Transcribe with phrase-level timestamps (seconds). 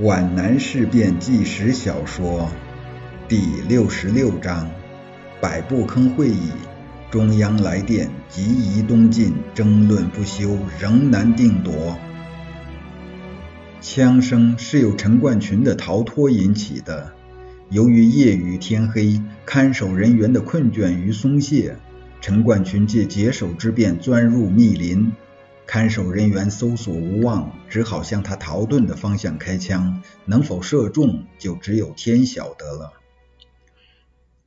[0.00, 2.50] 皖南事变纪实小说
[3.28, 4.68] 第六十六章：
[5.40, 6.50] 百步坑会议，
[7.12, 11.96] 中央来电，急移东进，争论不休，仍难定夺。
[13.80, 17.12] 枪声是由陈冠群的逃脱引起的。
[17.70, 21.76] 由于夜雨天黑，看守人员的困倦与松懈，
[22.20, 25.12] 陈冠群借解手之便钻入密林。
[25.66, 32.92] 看守人员搜索无望，只好向他逃遁的方向开枪，能否射中，就只有天晓得了。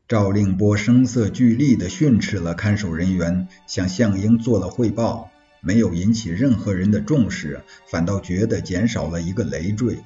[0.07, 9.97] 赵令波声色俱厉地训斥了看守人员，向项英做了汇报，没有引起任何人的重视，反倒觉得减少了一个累赘。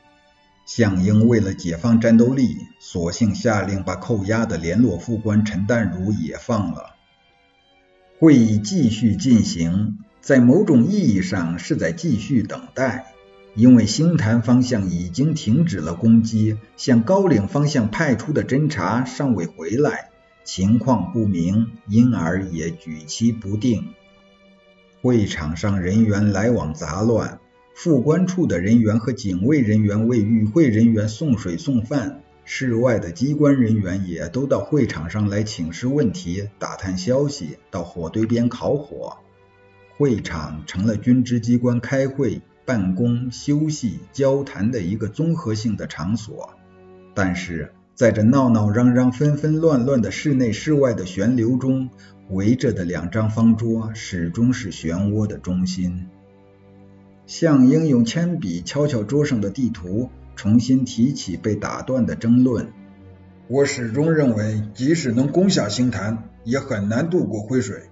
[0.65, 6.95] 项英为了解放战斗力，索性下令把扣押的联络副官陈淡如也放了。
[8.17, 9.99] 会议继续进行。
[10.21, 13.15] 在某种意义上是在继续等待，
[13.55, 20.11] 因为星潭方向已经停止了攻击，向高岭方向派出的侦察尚未回来，
[20.43, 23.89] 情况不明，因而也举棋不定。
[25.01, 27.39] 会场上人员来往杂乱，
[27.73, 39.17] 副官处的人员和警卫人员为与会人员送水送饭，室外的机关人员也都到会场上来请示问题、打探消息，到火堆边烤火。
[40.01, 46.55] 会场成了军职机关开会、办公、休息、交谈的一个综合性的场所。
[47.13, 51.91] 但是，在这闹闹嚷嚷、纷纷乱乱的室内室外的旋流中，
[52.31, 56.07] 围着的两张方桌始终是漩涡的中心。
[57.27, 62.69] 项英用铅笔敲敲桌上的地图，重新提起被打断的争论。
[63.47, 67.90] 我始终认为，即使能攻下星坛，也很难渡过灰水。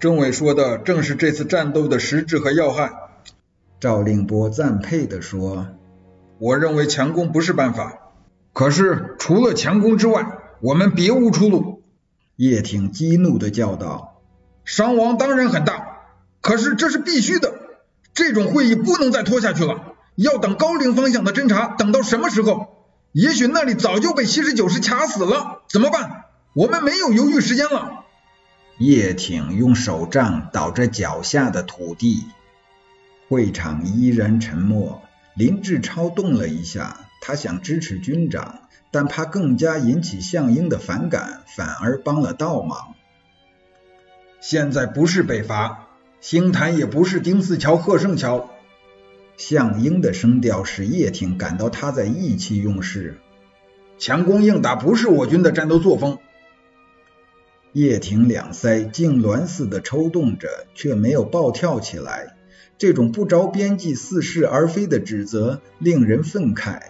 [0.00, 2.90] 政委说的正是这次战斗的实质和要害。
[3.80, 5.68] 赵令波赞佩地说
[6.40, 7.98] ：“我认为强攻不是办法，
[8.54, 11.82] 可是除了强攻之外，我们别无出路。”
[12.36, 14.22] 叶挺激怒地叫道
[14.64, 15.98] ：“伤亡当然很大，
[16.40, 17.52] 可是这是必须的。
[18.14, 19.82] 这种会议不能再拖下去了，
[20.14, 22.68] 要等高陵方向的侦察，等到什么时候？
[23.12, 26.24] 也许那里早就被七十九师卡死了，怎么办？
[26.54, 27.98] 我们没有犹豫时间了。”
[28.80, 32.24] 叶挺用手杖捣着脚下的土地，
[33.28, 35.02] 会场依然沉默。
[35.34, 42.94] 林志超动了一下，他想支持军长，但怕更加引起项英的反感，反而帮了倒忙。
[44.40, 45.88] 现在不是北伐，
[46.22, 48.48] 星坛也不是丁四桥、贺胜桥。
[49.36, 53.18] 项英的声调使叶挺感到他在意气用事，
[53.98, 56.16] 强攻硬打不是我军的战斗作风。
[57.72, 62.36] 叶挺两腮痉挛似的抽动着，却没有暴跳起来。
[62.78, 66.80] 这种不着边际、似是而非的指责令人愤慨。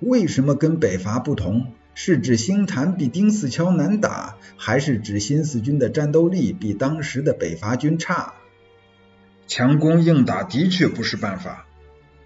[0.00, 1.72] 为什么跟北伐不同？
[1.94, 8.34] 是指星坛比丁四桥难打，还是指新四军的战斗力比当时的北伐军差？
[9.46, 11.66] 强攻硬打的确不是办法。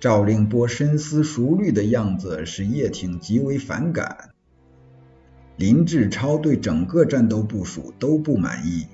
[0.01, 4.31] 赵令波深思熟虑的样子使叶挺极为反感。
[5.59, 8.87] 林志超对整个战斗部署都不满意，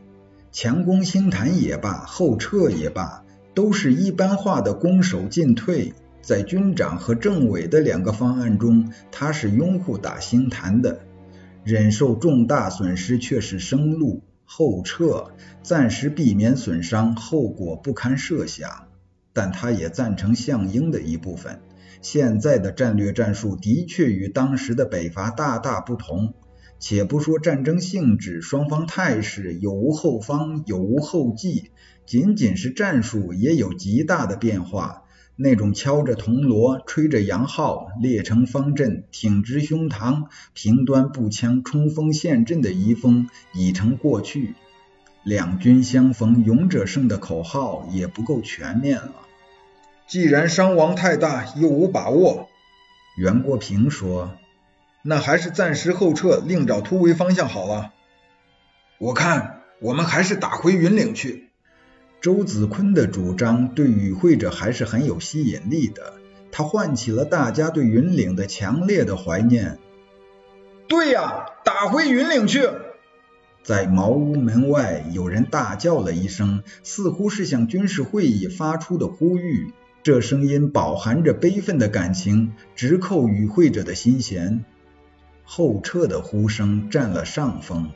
[0.51, 5.93] 强攻星坛也罢，后撤也罢，都是一般化的攻守进退。
[6.23, 11.01] 在军长和政委的两个方案中，他是拥护打星坛的，
[11.65, 15.33] 忍受重大损失却是生路，后撤
[15.63, 18.87] 暂时避免损伤，后果不堪设想。
[19.35, 21.61] 但他也赞成项英的一部分，
[22.01, 26.33] 现在的战略战术的确与当时的北伐大大不同。
[26.79, 31.71] 且不说战争性质、双方态势有无后方、有无后继，
[32.05, 35.03] 仅仅是战术也有极大的变化。
[35.37, 44.55] 那种敲着铜锣、吹着洋号、列成方阵、挺直胸膛、平端步枪冲锋陷阵的遗风已成过去。
[45.25, 49.15] 两军相逢勇者胜的口号也不够全面了。
[50.07, 52.49] 既然伤亡太大，又无把握，
[53.17, 54.37] 袁国平说。
[55.07, 57.93] 那还是暂时后撤，另找突围方向好了。
[58.97, 61.51] 我看我们还是打回云岭去。
[62.23, 66.15] 周子坤的主张对与会者还是很有吸引力的，
[66.51, 69.79] 他唤起了大家对云岭的强烈的怀念。
[70.89, 72.67] 对呀，打回云岭去！
[73.63, 79.75] 在茅屋门外，有人大叫了一声，似乎是向军事会议发出的呼吁。
[80.03, 84.65] 这声音饱含着悲愤的感情，直扣与会者的心弦。
[85.45, 87.91] 后撤的呼声占了上风。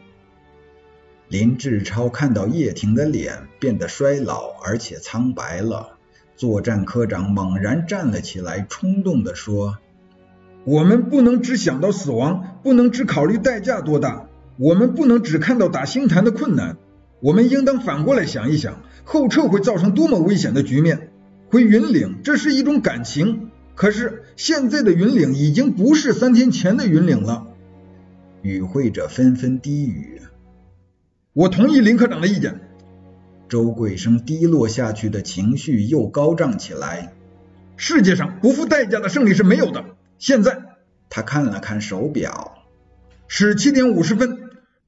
[1.29, 5.99] 林志超看到叶挺的脸变得衰老而且苍白了，
[6.37, 9.77] 作战科长猛然站了起来，冲动地说
[10.65, 16.79] ：“我们不能只想到死亡，不能只考虑代价多大，我们不能只看到打星坛的困难，
[17.21, 21.11] 我们应当反过来想一想，后撤会造成多么危险的局面。
[21.50, 27.47] 回云岭，这是一种感情，可是现在的云岭已经不是三天前的云岭了。
[28.43, 30.21] 与会者纷纷低语。
[31.33, 32.59] 我同意林科长的意见。
[33.49, 37.13] 周贵生低落下去的情绪又高涨起来。
[37.77, 39.85] 世界上不付代价的胜利是没有的。
[40.19, 40.59] 现在，
[41.09, 42.65] 他看了看手表，
[43.29, 44.41] 是七点五十分。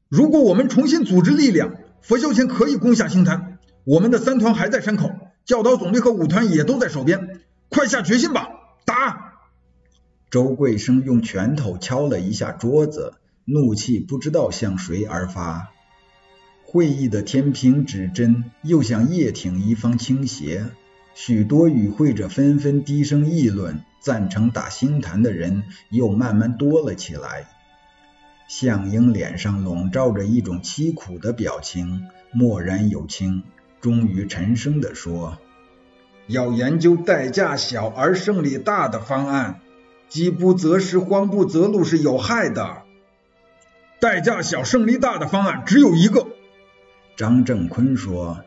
[0.08, 3.58] 如果我们重新组织力量，佛修前可以攻下星坛。
[3.84, 5.12] 我们的三团还在山口。
[5.44, 7.38] 教导总队和五团也都在手边，
[7.68, 8.48] 快下决心吧，
[9.00, 9.32] 打！
[10.28, 13.14] 周贵生用拳头敲了一下桌子，
[13.46, 15.70] 怒气不知道向谁而发。
[16.66, 20.66] 会议的天平指针又向叶挺一方倾斜，
[21.14, 27.48] 许多与会者纷纷低声议论，赞成打星坛的人又慢慢多了起来。
[28.48, 33.44] 向英脸上笼罩着一种凄苦的表情，默然有轻。
[33.80, 35.38] 终于沉声地说
[36.30, 39.60] ：“要研究代价小而胜利大的方案，
[40.08, 42.82] 饥不择食，慌不择路是有害的。
[43.98, 46.28] 代价小胜利大的方案只有一个。”
[47.16, 48.44] 张正坤说：“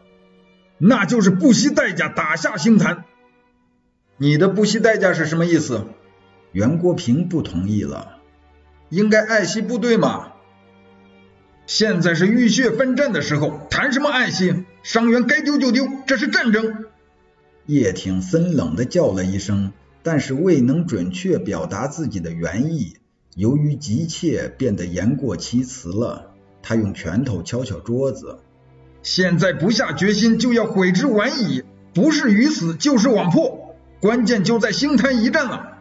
[0.80, 3.03] 那就是不惜代价打下星坛。”
[4.18, 5.86] 你的不惜代价是什么意思？
[6.53, 8.19] 袁国平不同意了。
[8.89, 10.33] 应该爱惜部队嘛。
[11.65, 14.63] 现在是浴血奋战的时候，谈什么爱惜？
[14.83, 16.86] 伤员该丢就丢，这是战争。
[17.65, 19.71] 叶挺森冷的叫了一声，
[20.04, 22.98] 但是未能准确表达自己的原意，
[23.36, 26.31] 由于急切，变得言过其词了。
[26.62, 28.39] 他用拳头敲敲桌子。
[29.01, 31.63] 现在不下决心，就要悔之晚矣。
[31.94, 35.77] 不是鱼死，就是网破，关键就在星滩一战了。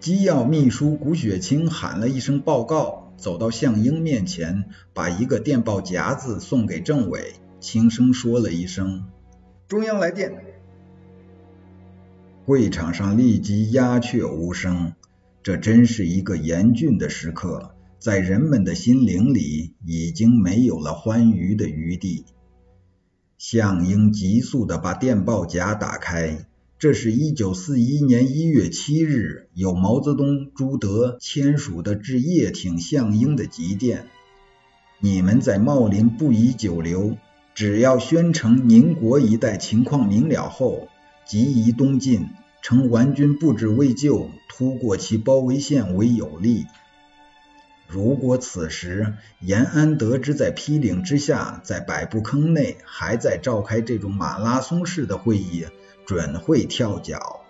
[0.00, 3.02] 机要秘书谷雪清喊了一声报告。
[3.16, 9.06] 走到向英面前，把一个电报夹子送给政委，轻声说了一声
[9.74, 10.32] ：“中央来电。”
[12.46, 14.92] 会场上立即鸦雀无声。
[15.42, 22.24] 这真是一个严峻的时刻，在人们的心灵里已经没有了欢愉的余地。
[23.36, 26.46] 向英急速地把电报夹打开。
[26.78, 34.06] 这是一九四一年一月七日，由毛泽东、朱德签署的致叶挺、项英的急电。
[35.00, 37.16] 你们在茂林不宜久留，
[37.54, 40.88] 只要宣城、宁国一带情况明了后，
[41.24, 42.30] 即宜东进，
[42.62, 46.66] 乘顽军布置未就，突过其包围线为有利。
[47.86, 55.66] 如果此时延安得知在毗岭之下，在百步坑内还在召开这种马拉松式的会议，
[56.06, 57.42] 准会跳脚。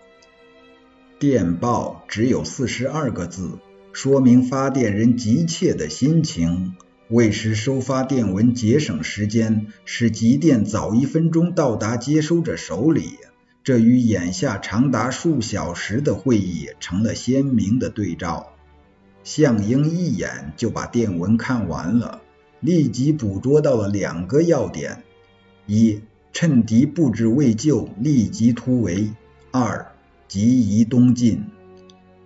[1.19, 3.59] 电报只有四十二个字，
[3.93, 6.75] 说明发电人急切的心情，
[7.11, 13.19] 为使收发电文节省时间，使急电早一分钟到达接收者手里。
[13.63, 18.55] 这与眼下长达数小时的会议成了鲜明的对照。
[19.23, 22.23] 项英一眼就把电文看完了，
[22.61, 25.03] 立即捕捉到了两个要点：
[25.67, 26.01] 一。
[26.33, 29.15] 趁敌布置未就，立即突围；
[29.53, 29.93] 二，
[30.27, 31.45] 急移东进。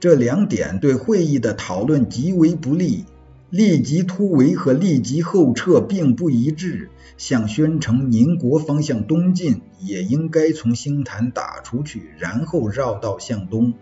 [0.01, 3.05] 这两点对会议的讨论极为不利。
[3.51, 13.75] 立即突围和立即后撤并不一致，向宣城、宁国方向东进，也应该从星坛打出去，然后绕道向东。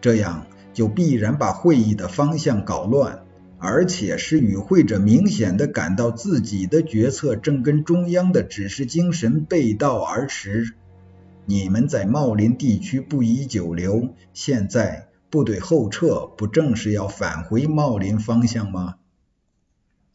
[0.00, 3.24] 这样就必然把会议的方向搞乱。
[3.60, 10.76] 而且是与会者明显的感到自己的决策正跟中央的指示精神背道而驰。
[11.44, 18.94] 你们在茂林地区不宜久留，现在部队后撤，不正是要返回茂林方向吗？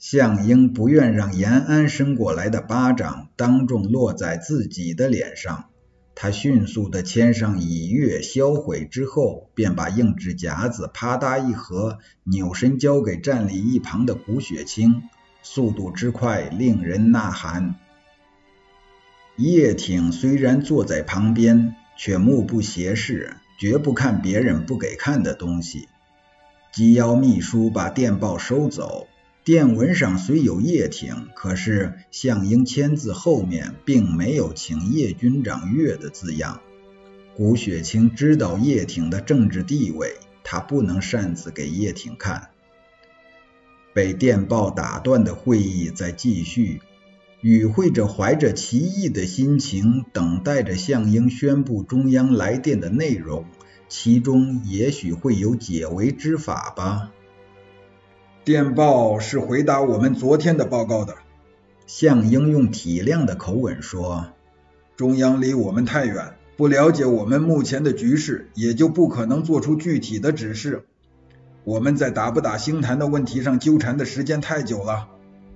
[0.06, 5.70] 项英不愿让延安伸过来的巴掌当众落在自己的脸上。
[6.14, 15.04] 他迅速地签上已阅销毁之后，便把硬纸夹子啪嗒一合，扭身交给站立一旁的古雪清，
[15.42, 17.76] 速度之快令人呐喊。
[19.38, 25.88] 叶挺虽然坐在旁边，却目不斜视，绝不看别人不给看的东西。
[26.74, 29.08] 机要秘书把电报收走。
[29.44, 36.62] 电文上虽有叶挺，可是项英签字后面并没有请叶军长阅的字样。
[37.36, 42.52] 古雪清知道叶挺的政治地位，他不能擅自给叶挺看。
[43.94, 46.82] 被电报打断的会议在继续，
[47.42, 53.46] 与会者怀着奇异的心情，等待着项英宣布中央来电的内容。
[53.90, 57.12] 其中也许会有解围之法吧。
[58.46, 61.16] 电报是回答我们昨天的报告的。
[61.86, 64.34] 向英用体谅的口吻说
[64.98, 70.84] ：“中央离我们太远，不了解我们目前的局势，也就不可能做出具体的指示。
[71.64, 75.08] 我们在打不打星坛的问题上纠缠的时间太久了。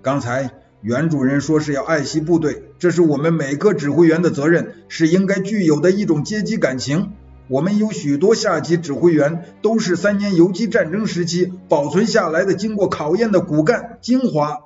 [0.01, 7.11] 刚才袁主任说是要爱惜部队，这是我们每个指挥员的责任，是应该具有的一种阶级感情。”
[7.49, 14.59] 我们有许多下级指挥员，都是三年游击战争时期保存下来的、经过考验的骨干精华。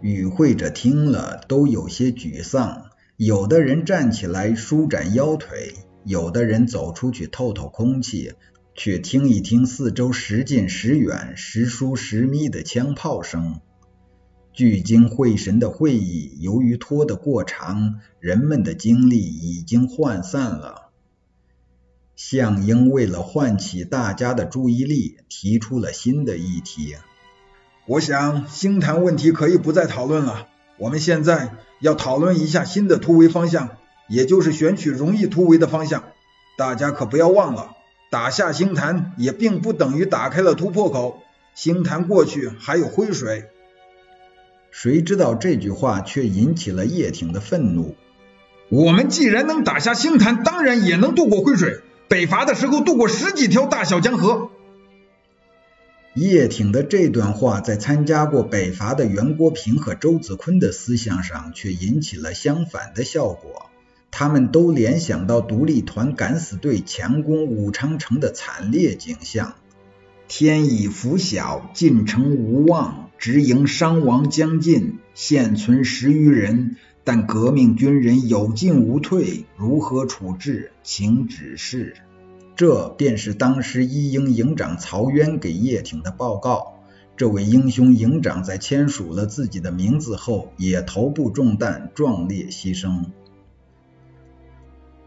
[0.00, 8.32] 与会者听了都有些沮丧，有的人站起来舒展腰腿，有的人走出去透透空气，
[8.74, 13.60] 却听一听四周时近时远、时疏时密的枪炮声。
[14.52, 20.89] 聚精会神的会议，由于拖得过长，人们的精力已经涣散了。
[22.22, 26.94] 向英为了唤起大家的注意力，提出了新的议题。
[27.86, 30.46] 我想星坛问题可以不再讨论了。
[30.76, 33.70] 我们现在要讨论一下新的突围方向，
[34.06, 36.04] 也就是选取容易突围的方向。
[36.58, 37.70] 大家可不要忘了，
[38.10, 41.22] 打下星坛也并不等于打开了突破口。
[41.54, 43.46] 星坛过去还有灰水。
[44.70, 47.96] 谁知道这句话却引起了叶挺的愤怒。
[48.68, 51.80] 我们既然能打下星坛，当然也能渡过灰水。
[52.10, 54.50] 北伐的时候渡过十几条大小江河。
[56.12, 63.70] 叶挺的这段话在参加过北伐的袁国平和周子坤的思想上却引起了相反的效果。
[64.10, 69.54] 他们都联想到独立团敢死队强攻武昌城的惨烈景象：
[70.26, 76.74] 天已拂晓，进城无望，直营伤亡将近，现存十余人。
[77.12, 80.70] 但革命军人有进无退，如何处置？
[80.84, 81.96] 请指示。
[82.54, 86.74] 这便是当时一营营长曹渊给叶挺的报告。
[87.16, 93.06] 这位英雄营长在签署了自己的名字后，也头部中弹，壮烈牺牲。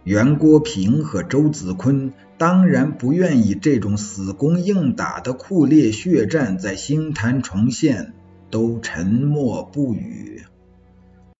[0.04, 8.12] 袁国平和周子坤当然不愿意这种死攻硬打的酷烈血战在星坛重现，
[8.50, 10.44] 都沉默不语。